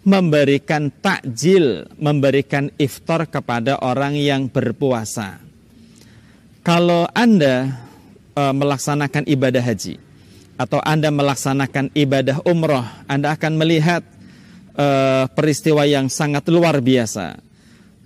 Memberikan 0.03 0.91
takjil, 0.91 1.87
memberikan 1.95 2.67
iftar 2.75 3.31
kepada 3.31 3.79
orang 3.79 4.19
yang 4.19 4.51
berpuasa. 4.51 5.44
Kalau 6.65 7.05
Anda 7.13 7.77
e, 8.33 8.41
melaksanakan 8.41 9.29
ibadah 9.29 9.61
haji, 9.61 10.01
atau 10.55 10.79
Anda 10.81 11.11
melaksanakan 11.11 11.91
ibadah 11.93 12.41
umroh, 12.47 12.83
Anda 13.05 13.35
akan 13.35 13.59
melihat 13.59 14.01
uh, 14.75 15.27
peristiwa 15.35 15.83
yang 15.83 16.07
sangat 16.07 16.47
luar 16.47 16.79
biasa. 16.79 17.39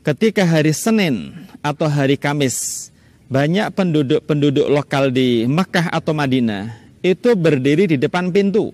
Ketika 0.01 0.45
hari 0.45 0.73
Senin 0.73 1.45
atau 1.61 1.85
hari 1.85 2.17
Kamis, 2.17 2.89
banyak 3.29 3.69
penduduk-penduduk 3.77 4.65
lokal 4.65 5.13
di 5.13 5.45
Mekah 5.45 5.93
atau 5.93 6.17
Madinah 6.17 6.73
itu 7.05 7.37
berdiri 7.37 7.85
di 7.85 7.97
depan 8.01 8.33
pintu, 8.33 8.73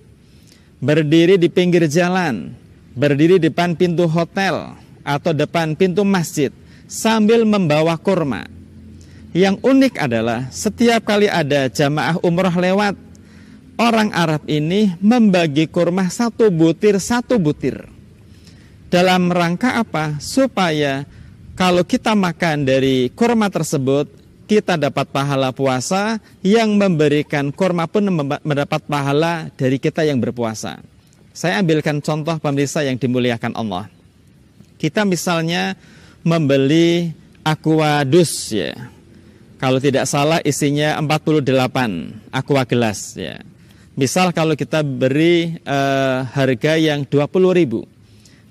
berdiri 0.79 1.35
di 1.35 1.51
pinggir 1.51 1.91
jalan, 1.91 2.55
berdiri 2.95 3.35
di 3.35 3.51
depan 3.51 3.75
pintu 3.75 4.07
hotel 4.07 4.71
atau 5.03 5.35
depan 5.35 5.75
pintu 5.75 6.07
masjid 6.07 6.55
sambil 6.87 7.43
membawa 7.43 7.99
kurma. 7.99 8.54
Yang 9.35 9.59
unik 9.67 9.99
adalah 9.99 10.47
setiap 10.47 11.03
kali 11.03 11.27
ada 11.27 11.67
jamaah 11.67 12.15
umroh 12.23 12.55
lewat, 12.55 12.95
orang 13.75 14.15
Arab 14.15 14.47
ini 14.47 14.95
membagi 15.03 15.67
kurma 15.67 16.07
satu 16.07 16.47
butir 16.47 16.95
satu 17.03 17.35
butir. 17.35 17.83
Dalam 18.87 19.27
rangka 19.27 19.75
apa? 19.75 20.23
Supaya 20.23 21.03
kalau 21.51 21.83
kita 21.83 22.15
makan 22.15 22.63
dari 22.63 23.11
kurma 23.11 23.51
tersebut, 23.51 24.07
kita 24.47 24.79
dapat 24.79 25.11
pahala 25.11 25.51
puasa 25.51 26.15
yang 26.39 26.79
memberikan 26.79 27.51
kurma 27.51 27.91
pun 27.91 28.07
mendapat 28.39 28.87
pahala 28.87 29.51
dari 29.59 29.83
kita 29.83 30.07
yang 30.07 30.15
berpuasa. 30.15 30.79
Saya 31.35 31.59
ambilkan 31.59 31.99
contoh 31.99 32.39
pemirsa 32.39 32.87
yang 32.87 32.95
dimuliakan 32.95 33.51
Allah. 33.51 33.91
Kita 34.79 35.03
misalnya 35.03 35.75
membeli 36.23 37.11
aquadus 37.43 38.55
ya. 38.55 38.94
Kalau 39.65 39.81
tidak 39.81 40.05
salah 40.05 40.37
isinya 40.45 40.93
48 41.01 41.41
aqua 42.29 42.61
gelas 42.69 43.17
ya. 43.17 43.41
Misal 43.97 44.29
kalau 44.29 44.53
kita 44.53 44.85
beri 44.85 45.57
uh, 45.65 46.21
harga 46.37 46.77
yang 46.77 47.01
20 47.01 47.25
ribu 47.49 47.89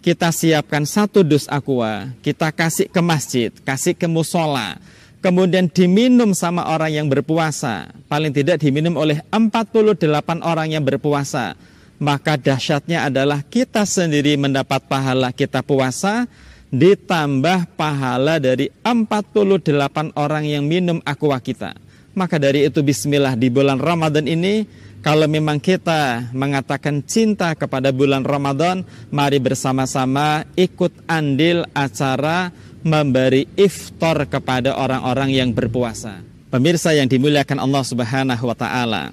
kita 0.03 0.35
siapkan 0.35 0.83
satu 0.83 1.23
dus 1.23 1.47
aqua, 1.47 2.11
kita 2.19 2.51
kasih 2.51 2.91
ke 2.91 2.99
masjid, 2.99 3.55
kasih 3.63 3.95
ke 3.95 4.11
musola, 4.11 4.77
kemudian 5.23 5.71
diminum 5.71 6.35
sama 6.35 6.67
orang 6.67 6.93
yang 6.99 7.07
berpuasa, 7.07 7.95
paling 8.11 8.35
tidak 8.35 8.59
diminum 8.59 8.99
oleh 8.99 9.23
48 9.31 9.95
orang 10.43 10.75
yang 10.75 10.83
berpuasa, 10.83 11.55
maka 12.03 12.35
dahsyatnya 12.37 13.07
adalah 13.07 13.41
kita 13.47 13.87
sendiri 13.87 14.35
mendapat 14.35 14.83
pahala 14.91 15.31
kita 15.31 15.63
puasa, 15.63 16.27
ditambah 16.75 17.79
pahala 17.79 18.43
dari 18.43 18.67
48 18.83 20.11
orang 20.19 20.43
yang 20.43 20.67
minum 20.67 20.99
aqua 21.07 21.39
kita. 21.39 21.79
Maka 22.19 22.39
dari 22.39 22.67
itu 22.67 22.83
bismillah 22.83 23.39
di 23.39 23.47
bulan 23.51 23.79
Ramadan 23.79 24.27
ini 24.27 24.67
kalau 25.05 25.29
memang 25.29 25.61
kita 25.61 26.33
mengatakan 26.33 27.05
cinta 27.05 27.53
kepada 27.53 27.93
bulan 27.93 28.25
Ramadan, 28.25 28.83
mari 29.13 29.37
bersama-sama 29.37 30.49
ikut 30.57 30.91
andil 31.07 31.69
acara 31.77 32.51
memberi 32.81 33.45
iftar 33.55 34.25
kepada 34.27 34.75
orang-orang 34.81 35.31
yang 35.31 35.51
berpuasa. 35.53 36.25
Pemirsa 36.49 36.95
yang 36.95 37.11
dimuliakan 37.11 37.61
Allah 37.61 37.85
Subhanahu 37.85 38.45
wa 38.47 38.57
taala. 38.57 39.13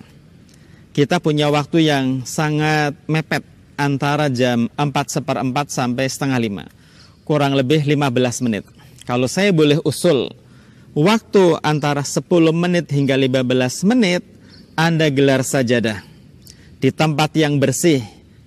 Kita 0.96 1.20
punya 1.20 1.51
waktu 1.51 1.88
yang 1.88 2.24
sangat 2.24 2.96
mepet 3.08 3.44
antara 3.75 4.30
jam 4.30 4.70
4 4.77 4.88
seperempat 5.10 5.74
sampai 5.74 6.06
setengah 6.08 6.39
lima. 6.39 6.65
Kurang 7.31 7.55
lebih 7.55 7.88
15 7.88 8.43
menit. 8.43 8.67
Kalau 9.07 9.23
saya 9.31 9.55
boleh 9.55 9.79
usul, 9.88 10.35
waktu 10.91 11.55
antara 11.63 12.03
10 12.03 12.27
menit 12.51 12.91
hingga 12.91 13.15
15 13.15 13.88
menit 13.88 14.19
anda 14.75 15.07
gelar 15.07 15.39
sajadah 15.39 16.03
di 16.83 16.91
tempat 16.91 17.31
yang 17.39 17.55
bersih, 17.55 18.01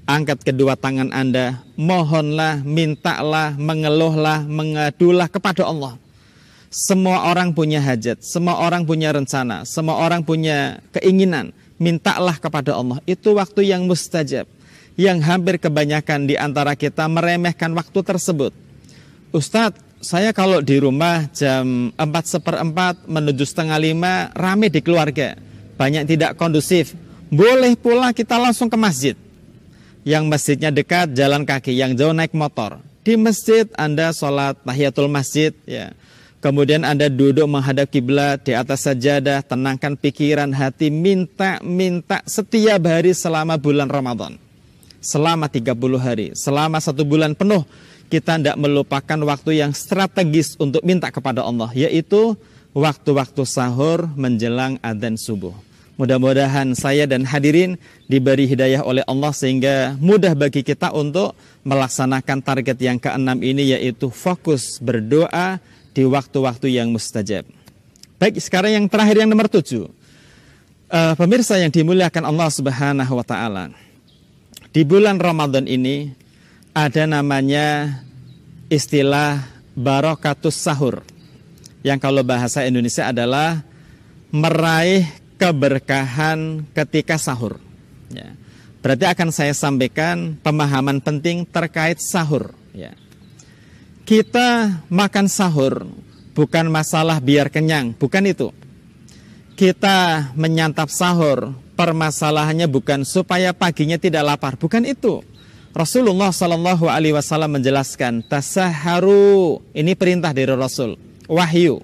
angkat 0.05 0.43
kedua 0.43 0.75
tangan 0.75 1.15
Anda, 1.15 1.63
mohonlah, 1.81 2.61
mintalah, 2.67 3.55
mengeluhlah, 3.55 4.45
mengadulah 4.45 5.31
kepada 5.33 5.65
Allah. 5.65 5.95
Semua 6.69 7.31
orang 7.31 7.55
punya 7.55 7.79
hajat, 7.79 8.21
semua 8.21 8.59
orang 8.61 8.83
punya 8.83 9.15
rencana, 9.15 9.63
semua 9.63 10.03
orang 10.03 10.27
punya 10.27 10.83
keinginan. 10.91 11.55
Mintalah 11.79 12.35
kepada 12.39 12.75
Allah. 12.75 12.99
Itu 13.07 13.39
waktu 13.39 13.71
yang 13.71 13.87
mustajab. 13.87 14.47
Yang 14.95 15.19
hampir 15.27 15.59
kebanyakan 15.59 16.27
di 16.27 16.35
antara 16.39 16.75
kita 16.79 17.07
meremehkan 17.07 17.71
waktu 17.75 17.99
tersebut. 18.03 18.64
Ustadz, 19.35 19.83
saya 19.99 20.31
kalau 20.31 20.63
di 20.63 20.79
rumah 20.79 21.27
jam 21.35 21.91
4 21.99 21.99
seperempat 22.39 23.03
menuju 23.11 23.43
setengah 23.43 23.83
lima 23.83 24.31
rame 24.31 24.71
di 24.71 24.79
keluarga 24.79 25.35
banyak 25.75 26.07
tidak 26.07 26.39
kondusif, 26.39 26.95
boleh 27.35 27.75
pula 27.75 28.15
kita 28.15 28.39
langsung 28.39 28.71
ke 28.71 28.79
masjid. 28.79 29.19
Yang 30.07 30.25
masjidnya 30.31 30.71
dekat 30.71 31.19
jalan 31.19 31.43
kaki, 31.43 31.75
yang 31.75 31.99
jauh 31.99 32.15
naik 32.15 32.31
motor. 32.31 32.79
Di 33.03 33.19
masjid 33.19 33.67
Anda 33.75 34.15
sholat 34.15 34.63
tahiyatul 34.63 35.11
masjid, 35.11 35.51
ya. 35.67 35.91
Kemudian 36.39 36.85
Anda 36.85 37.09
duduk 37.09 37.49
menghadap 37.49 37.89
kiblat 37.89 38.45
di 38.45 38.53
atas 38.53 38.85
sajadah, 38.87 39.43
tenangkan 39.43 39.97
pikiran 39.97 40.53
hati, 40.53 40.93
minta-minta 40.93 42.21
setiap 42.29 42.85
hari 42.85 43.17
selama 43.17 43.57
bulan 43.57 43.89
Ramadan. 43.89 44.37
Selama 45.01 45.49
30 45.49 45.75
hari, 45.99 46.27
selama 46.37 46.79
satu 46.85 47.03
bulan 47.03 47.33
penuh, 47.33 47.65
kita 48.09 48.39
tidak 48.39 48.57
melupakan 48.61 49.19
waktu 49.25 49.65
yang 49.65 49.73
strategis 49.73 50.55
untuk 50.61 50.81
minta 50.85 51.09
kepada 51.09 51.43
Allah, 51.43 51.71
yaitu 51.73 52.37
waktu-waktu 52.75 53.43
sahur 53.47 54.11
menjelang 54.19 54.77
adzan 54.83 55.15
subuh. 55.15 55.55
Mudah-mudahan 55.95 56.75
saya 56.75 57.07
dan 57.07 57.23
hadirin 57.23 57.79
diberi 58.11 58.51
hidayah 58.51 58.83
oleh 58.83 59.07
Allah 59.07 59.31
sehingga 59.31 59.95
mudah 60.03 60.35
bagi 60.35 60.67
kita 60.67 60.91
untuk 60.91 61.39
melaksanakan 61.63 62.43
target 62.43 62.75
yang 62.83 62.99
keenam 62.99 63.39
ini 63.39 63.79
yaitu 63.79 64.11
fokus 64.11 64.83
berdoa 64.83 65.63
di 65.95 66.03
waktu-waktu 66.03 66.75
yang 66.75 66.91
mustajab. 66.91 67.47
Baik, 68.19 68.43
sekarang 68.43 68.75
yang 68.75 68.87
terakhir 68.91 69.23
yang 69.23 69.31
nomor 69.31 69.47
tujuh. 69.47 69.87
Uh, 70.91 71.15
pemirsa 71.15 71.63
yang 71.63 71.71
dimuliakan 71.71 72.27
Allah 72.27 72.51
Subhanahu 72.51 73.15
wa 73.15 73.23
taala. 73.23 73.71
Di 74.75 74.83
bulan 74.83 75.23
Ramadan 75.23 75.71
ini 75.71 76.11
ada 76.75 77.07
namanya 77.07 78.03
istilah 78.67 79.47
barokatus 79.79 80.59
sahur 80.59 81.07
yang 81.87 82.03
kalau 82.03 82.27
bahasa 82.27 82.67
Indonesia 82.67 83.07
adalah 83.07 83.63
meraih 84.35 85.07
keberkahan 85.39 86.67
ketika 86.75 87.15
sahur. 87.15 87.63
Ya. 88.11 88.35
Berarti 88.83 89.07
akan 89.07 89.31
saya 89.31 89.55
sampaikan 89.55 90.35
pemahaman 90.43 90.99
penting 90.99 91.47
terkait 91.47 92.03
sahur. 92.03 92.53
Ya. 92.75 92.99
Kita 94.05 94.83
makan 94.91 95.31
sahur 95.31 95.87
bukan 96.35 96.67
masalah 96.69 97.23
biar 97.23 97.49
kenyang, 97.49 97.95
bukan 97.95 98.27
itu. 98.27 98.51
Kita 99.55 100.29
menyantap 100.35 100.91
sahur, 100.91 101.55
permasalahannya 101.79 102.67
bukan 102.67 103.07
supaya 103.07 103.55
paginya 103.55 103.97
tidak 103.97 104.27
lapar, 104.35 104.59
bukan 104.59 104.83
itu. 104.83 105.23
Rasulullah 105.75 106.31
Shallallahu 106.31 106.87
Alaihi 106.87 107.19
Wasallam 107.19 107.59
menjelaskan 107.59 108.23
tasaharu 108.31 109.59
ini 109.75 109.99
perintah 109.99 110.31
dari 110.31 110.47
Rasul 110.55 110.95
wahyu. 111.27 111.83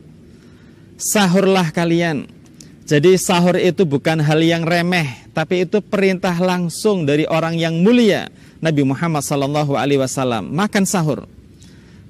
Sahurlah 0.94 1.74
kalian. 1.74 2.30
Jadi 2.86 3.18
sahur 3.18 3.58
itu 3.58 3.82
bukan 3.82 4.22
hal 4.22 4.38
yang 4.42 4.62
remeh, 4.62 5.26
tapi 5.34 5.66
itu 5.66 5.82
perintah 5.82 6.34
langsung 6.38 7.02
dari 7.02 7.26
orang 7.26 7.54
yang 7.58 7.82
mulia, 7.82 8.30
Nabi 8.62 8.82
Muhammad 8.86 9.26
sallallahu 9.26 9.74
alaihi 9.74 10.02
wasallam. 10.02 10.50
Makan 10.50 10.86
sahur. 10.86 11.26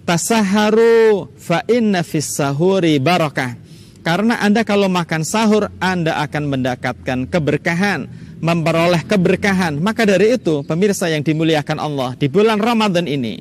Tasaharu 0.05 1.33
fa 1.37 1.65
inna 1.65 2.05
fis 2.05 2.29
sahuri 2.29 3.01
barakah. 3.01 3.57
Karena 4.01 4.41
Anda 4.41 4.65
kalau 4.65 4.89
makan 4.89 5.25
sahur, 5.25 5.69
Anda 5.81 6.17
akan 6.25 6.49
mendapatkan 6.49 7.29
keberkahan, 7.29 8.09
memperoleh 8.41 9.05
keberkahan. 9.05 9.79
Maka 9.79 10.09
dari 10.09 10.35
itu, 10.35 10.65
pemirsa 10.65 11.07
yang 11.13 11.21
dimuliakan 11.21 11.79
Allah, 11.79 12.17
di 12.17 12.27
bulan 12.27 12.59
Ramadan 12.59 13.05
ini, 13.05 13.41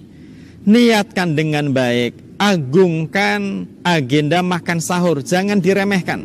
niatkan 0.67 1.33
dengan 1.33 1.71
baik, 1.71 2.39
agungkan 2.39 3.65
agenda 3.81 4.43
makan 4.43 4.79
sahur, 4.83 5.23
jangan 5.23 5.59
diremehkan. 5.63 6.23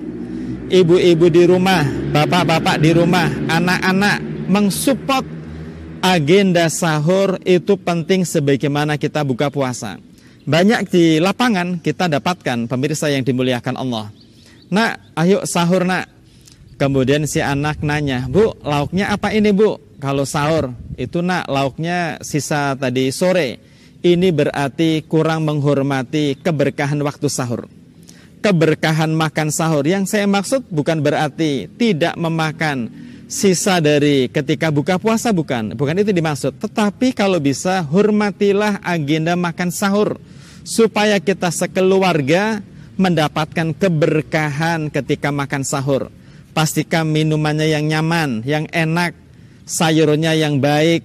Ibu-ibu 0.68 1.26
di 1.30 1.42
rumah, 1.46 1.87
bapak-bapak 1.87 2.82
di 2.82 2.90
rumah, 2.94 3.30
anak-anak 3.46 4.18
mensupport 4.50 5.24
agenda 6.04 6.68
sahur 6.68 7.40
itu 7.48 7.80
penting 7.80 8.28
sebagaimana 8.28 9.00
kita 9.00 9.24
buka 9.24 9.48
puasa. 9.48 9.96
Banyak 10.44 10.92
di 10.92 11.04
lapangan 11.24 11.80
kita 11.80 12.04
dapatkan 12.04 12.68
pemirsa 12.68 13.08
yang 13.08 13.24
dimuliakan 13.24 13.80
Allah. 13.80 14.12
Nak, 14.68 15.16
ayo 15.16 15.44
sahur 15.48 15.88
nak. 15.88 16.13
Kemudian 16.74 17.26
si 17.30 17.38
anak 17.38 17.80
nanya, 17.87 18.26
Bu, 18.26 18.54
lauknya 18.66 19.14
apa 19.14 19.30
ini 19.30 19.54
bu? 19.54 19.78
Kalau 20.02 20.26
sahur, 20.26 20.74
itu 20.98 21.22
nak 21.22 21.46
lauknya 21.46 22.18
sisa 22.20 22.74
tadi 22.76 23.08
sore 23.14 23.62
ini 24.04 24.28
berarti 24.28 25.00
kurang 25.08 25.48
menghormati 25.48 26.37
keberkahan 26.37 27.00
waktu 27.00 27.26
sahur. 27.32 27.64
Keberkahan 28.44 29.08
makan 29.16 29.48
sahur 29.48 29.80
yang 29.88 30.04
saya 30.04 30.28
maksud 30.28 30.68
bukan 30.68 31.00
berarti 31.00 31.72
tidak 31.80 32.12
memakan 32.20 32.92
sisa 33.24 33.80
dari 33.80 34.28
ketika 34.28 34.68
buka 34.68 35.00
puasa 35.00 35.32
bukan, 35.32 35.72
bukan 35.72 36.04
itu 36.04 36.12
dimaksud. 36.12 36.52
Tetapi 36.60 37.16
kalau 37.16 37.40
bisa 37.40 37.80
hormatilah 37.80 38.84
agenda 38.84 39.32
makan 39.32 39.72
sahur 39.72 40.20
supaya 40.60 41.16
kita 41.16 41.48
sekeluarga 41.48 42.60
mendapatkan 43.00 43.72
keberkahan 43.72 44.92
ketika 44.92 45.32
makan 45.32 45.64
sahur. 45.64 46.12
Pastikan 46.54 47.10
minumannya 47.10 47.66
yang 47.66 47.90
nyaman, 47.90 48.46
yang 48.46 48.70
enak, 48.70 49.12
sayurnya 49.66 50.38
yang 50.38 50.62
baik, 50.62 51.02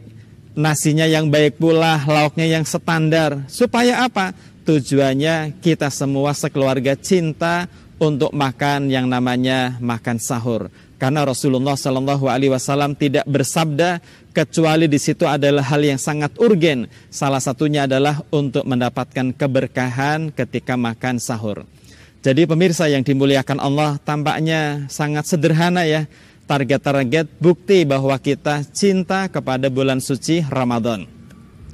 nasinya 0.54 1.10
yang 1.10 1.34
baik 1.34 1.58
pula, 1.58 1.98
lauknya 2.06 2.46
yang 2.46 2.66
standar. 2.70 3.50
Supaya 3.50 4.06
apa? 4.06 4.38
Tujuannya 4.70 5.58
kita 5.66 5.90
semua 5.90 6.38
sekeluarga 6.38 6.94
cinta 6.94 7.66
untuk 7.98 8.30
makan 8.30 8.94
yang 8.94 9.10
namanya 9.10 9.82
makan 9.82 10.22
sahur. 10.22 10.70
Karena 11.00 11.24
Rasulullah 11.24 11.80
Shallallahu 11.80 12.28
Alaihi 12.28 12.52
Wasallam 12.52 12.92
tidak 12.92 13.24
bersabda 13.24 14.04
kecuali 14.36 14.86
di 14.86 15.00
situ 15.00 15.24
adalah 15.24 15.64
hal 15.64 15.80
yang 15.80 15.98
sangat 15.98 16.36
urgen. 16.38 16.92
Salah 17.08 17.40
satunya 17.40 17.88
adalah 17.88 18.20
untuk 18.36 18.68
mendapatkan 18.68 19.32
keberkahan 19.32 20.36
ketika 20.36 20.76
makan 20.76 21.18
sahur. 21.18 21.64
Jadi 22.20 22.44
pemirsa 22.44 22.92
yang 22.92 23.00
dimuliakan 23.00 23.64
Allah 23.64 23.96
tampaknya 24.04 24.92
sangat 24.92 25.24
sederhana 25.24 25.88
ya 25.88 26.04
target-target 26.52 27.32
bukti 27.40 27.88
bahwa 27.88 28.12
kita 28.20 28.68
cinta 28.76 29.32
kepada 29.32 29.72
bulan 29.72 30.04
suci 30.04 30.44
Ramadan. 30.44 31.08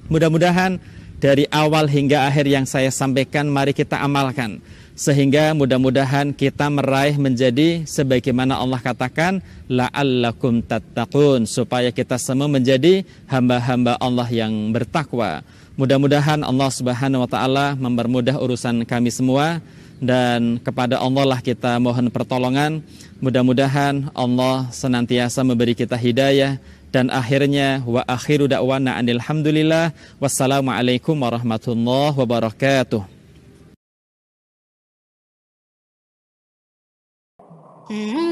Mudah-mudahan 0.05 0.77
dari 1.17 1.49
awal 1.49 1.89
hingga 1.89 2.29
akhir 2.29 2.45
yang 2.45 2.69
saya 2.69 2.93
sampaikan 2.93 3.49
mari 3.49 3.73
kita 3.73 3.97
amalkan 3.97 4.61
sehingga 4.93 5.51
mudah-mudahan 5.57 6.29
kita 6.29 6.69
meraih 6.69 7.17
menjadi 7.17 7.81
sebagaimana 7.89 8.61
Allah 8.61 8.77
katakan 8.85 9.41
la'allakum 9.65 10.61
tattaqun 10.61 11.49
supaya 11.49 11.89
kita 11.89 12.21
semua 12.21 12.45
menjadi 12.45 13.01
hamba-hamba 13.25 13.97
Allah 13.97 14.29
yang 14.29 14.53
bertakwa. 14.69 15.41
Mudah-mudahan 15.73 16.45
Allah 16.45 16.69
Subhanahu 16.69 17.25
wa 17.25 17.29
taala 17.33 17.73
mempermudah 17.75 18.37
urusan 18.37 18.85
kami 18.87 19.09
semua 19.09 19.59
dan 19.99 20.59
kepada 20.59 20.99
Allah 20.99 21.23
lah 21.35 21.39
kita 21.39 21.79
mohon 21.79 22.11
pertolongan. 22.11 22.83
Mudah-mudahan 23.23 24.11
Allah 24.11 24.67
senantiasa 24.71 25.41
memberi 25.41 25.73
kita 25.75 25.95
hidayah 25.95 26.59
dan 26.91 27.11
akhirnya 27.11 27.83
wa 27.83 28.03
akhiru 28.07 28.47
da'wana 28.47 28.99
alhamdulillah 28.99 29.91
wassalamualaikum 30.19 31.15
warahmatullahi 31.15 32.15
wabarakatuh. 32.15 33.03
Mm-hmm. 37.85 38.24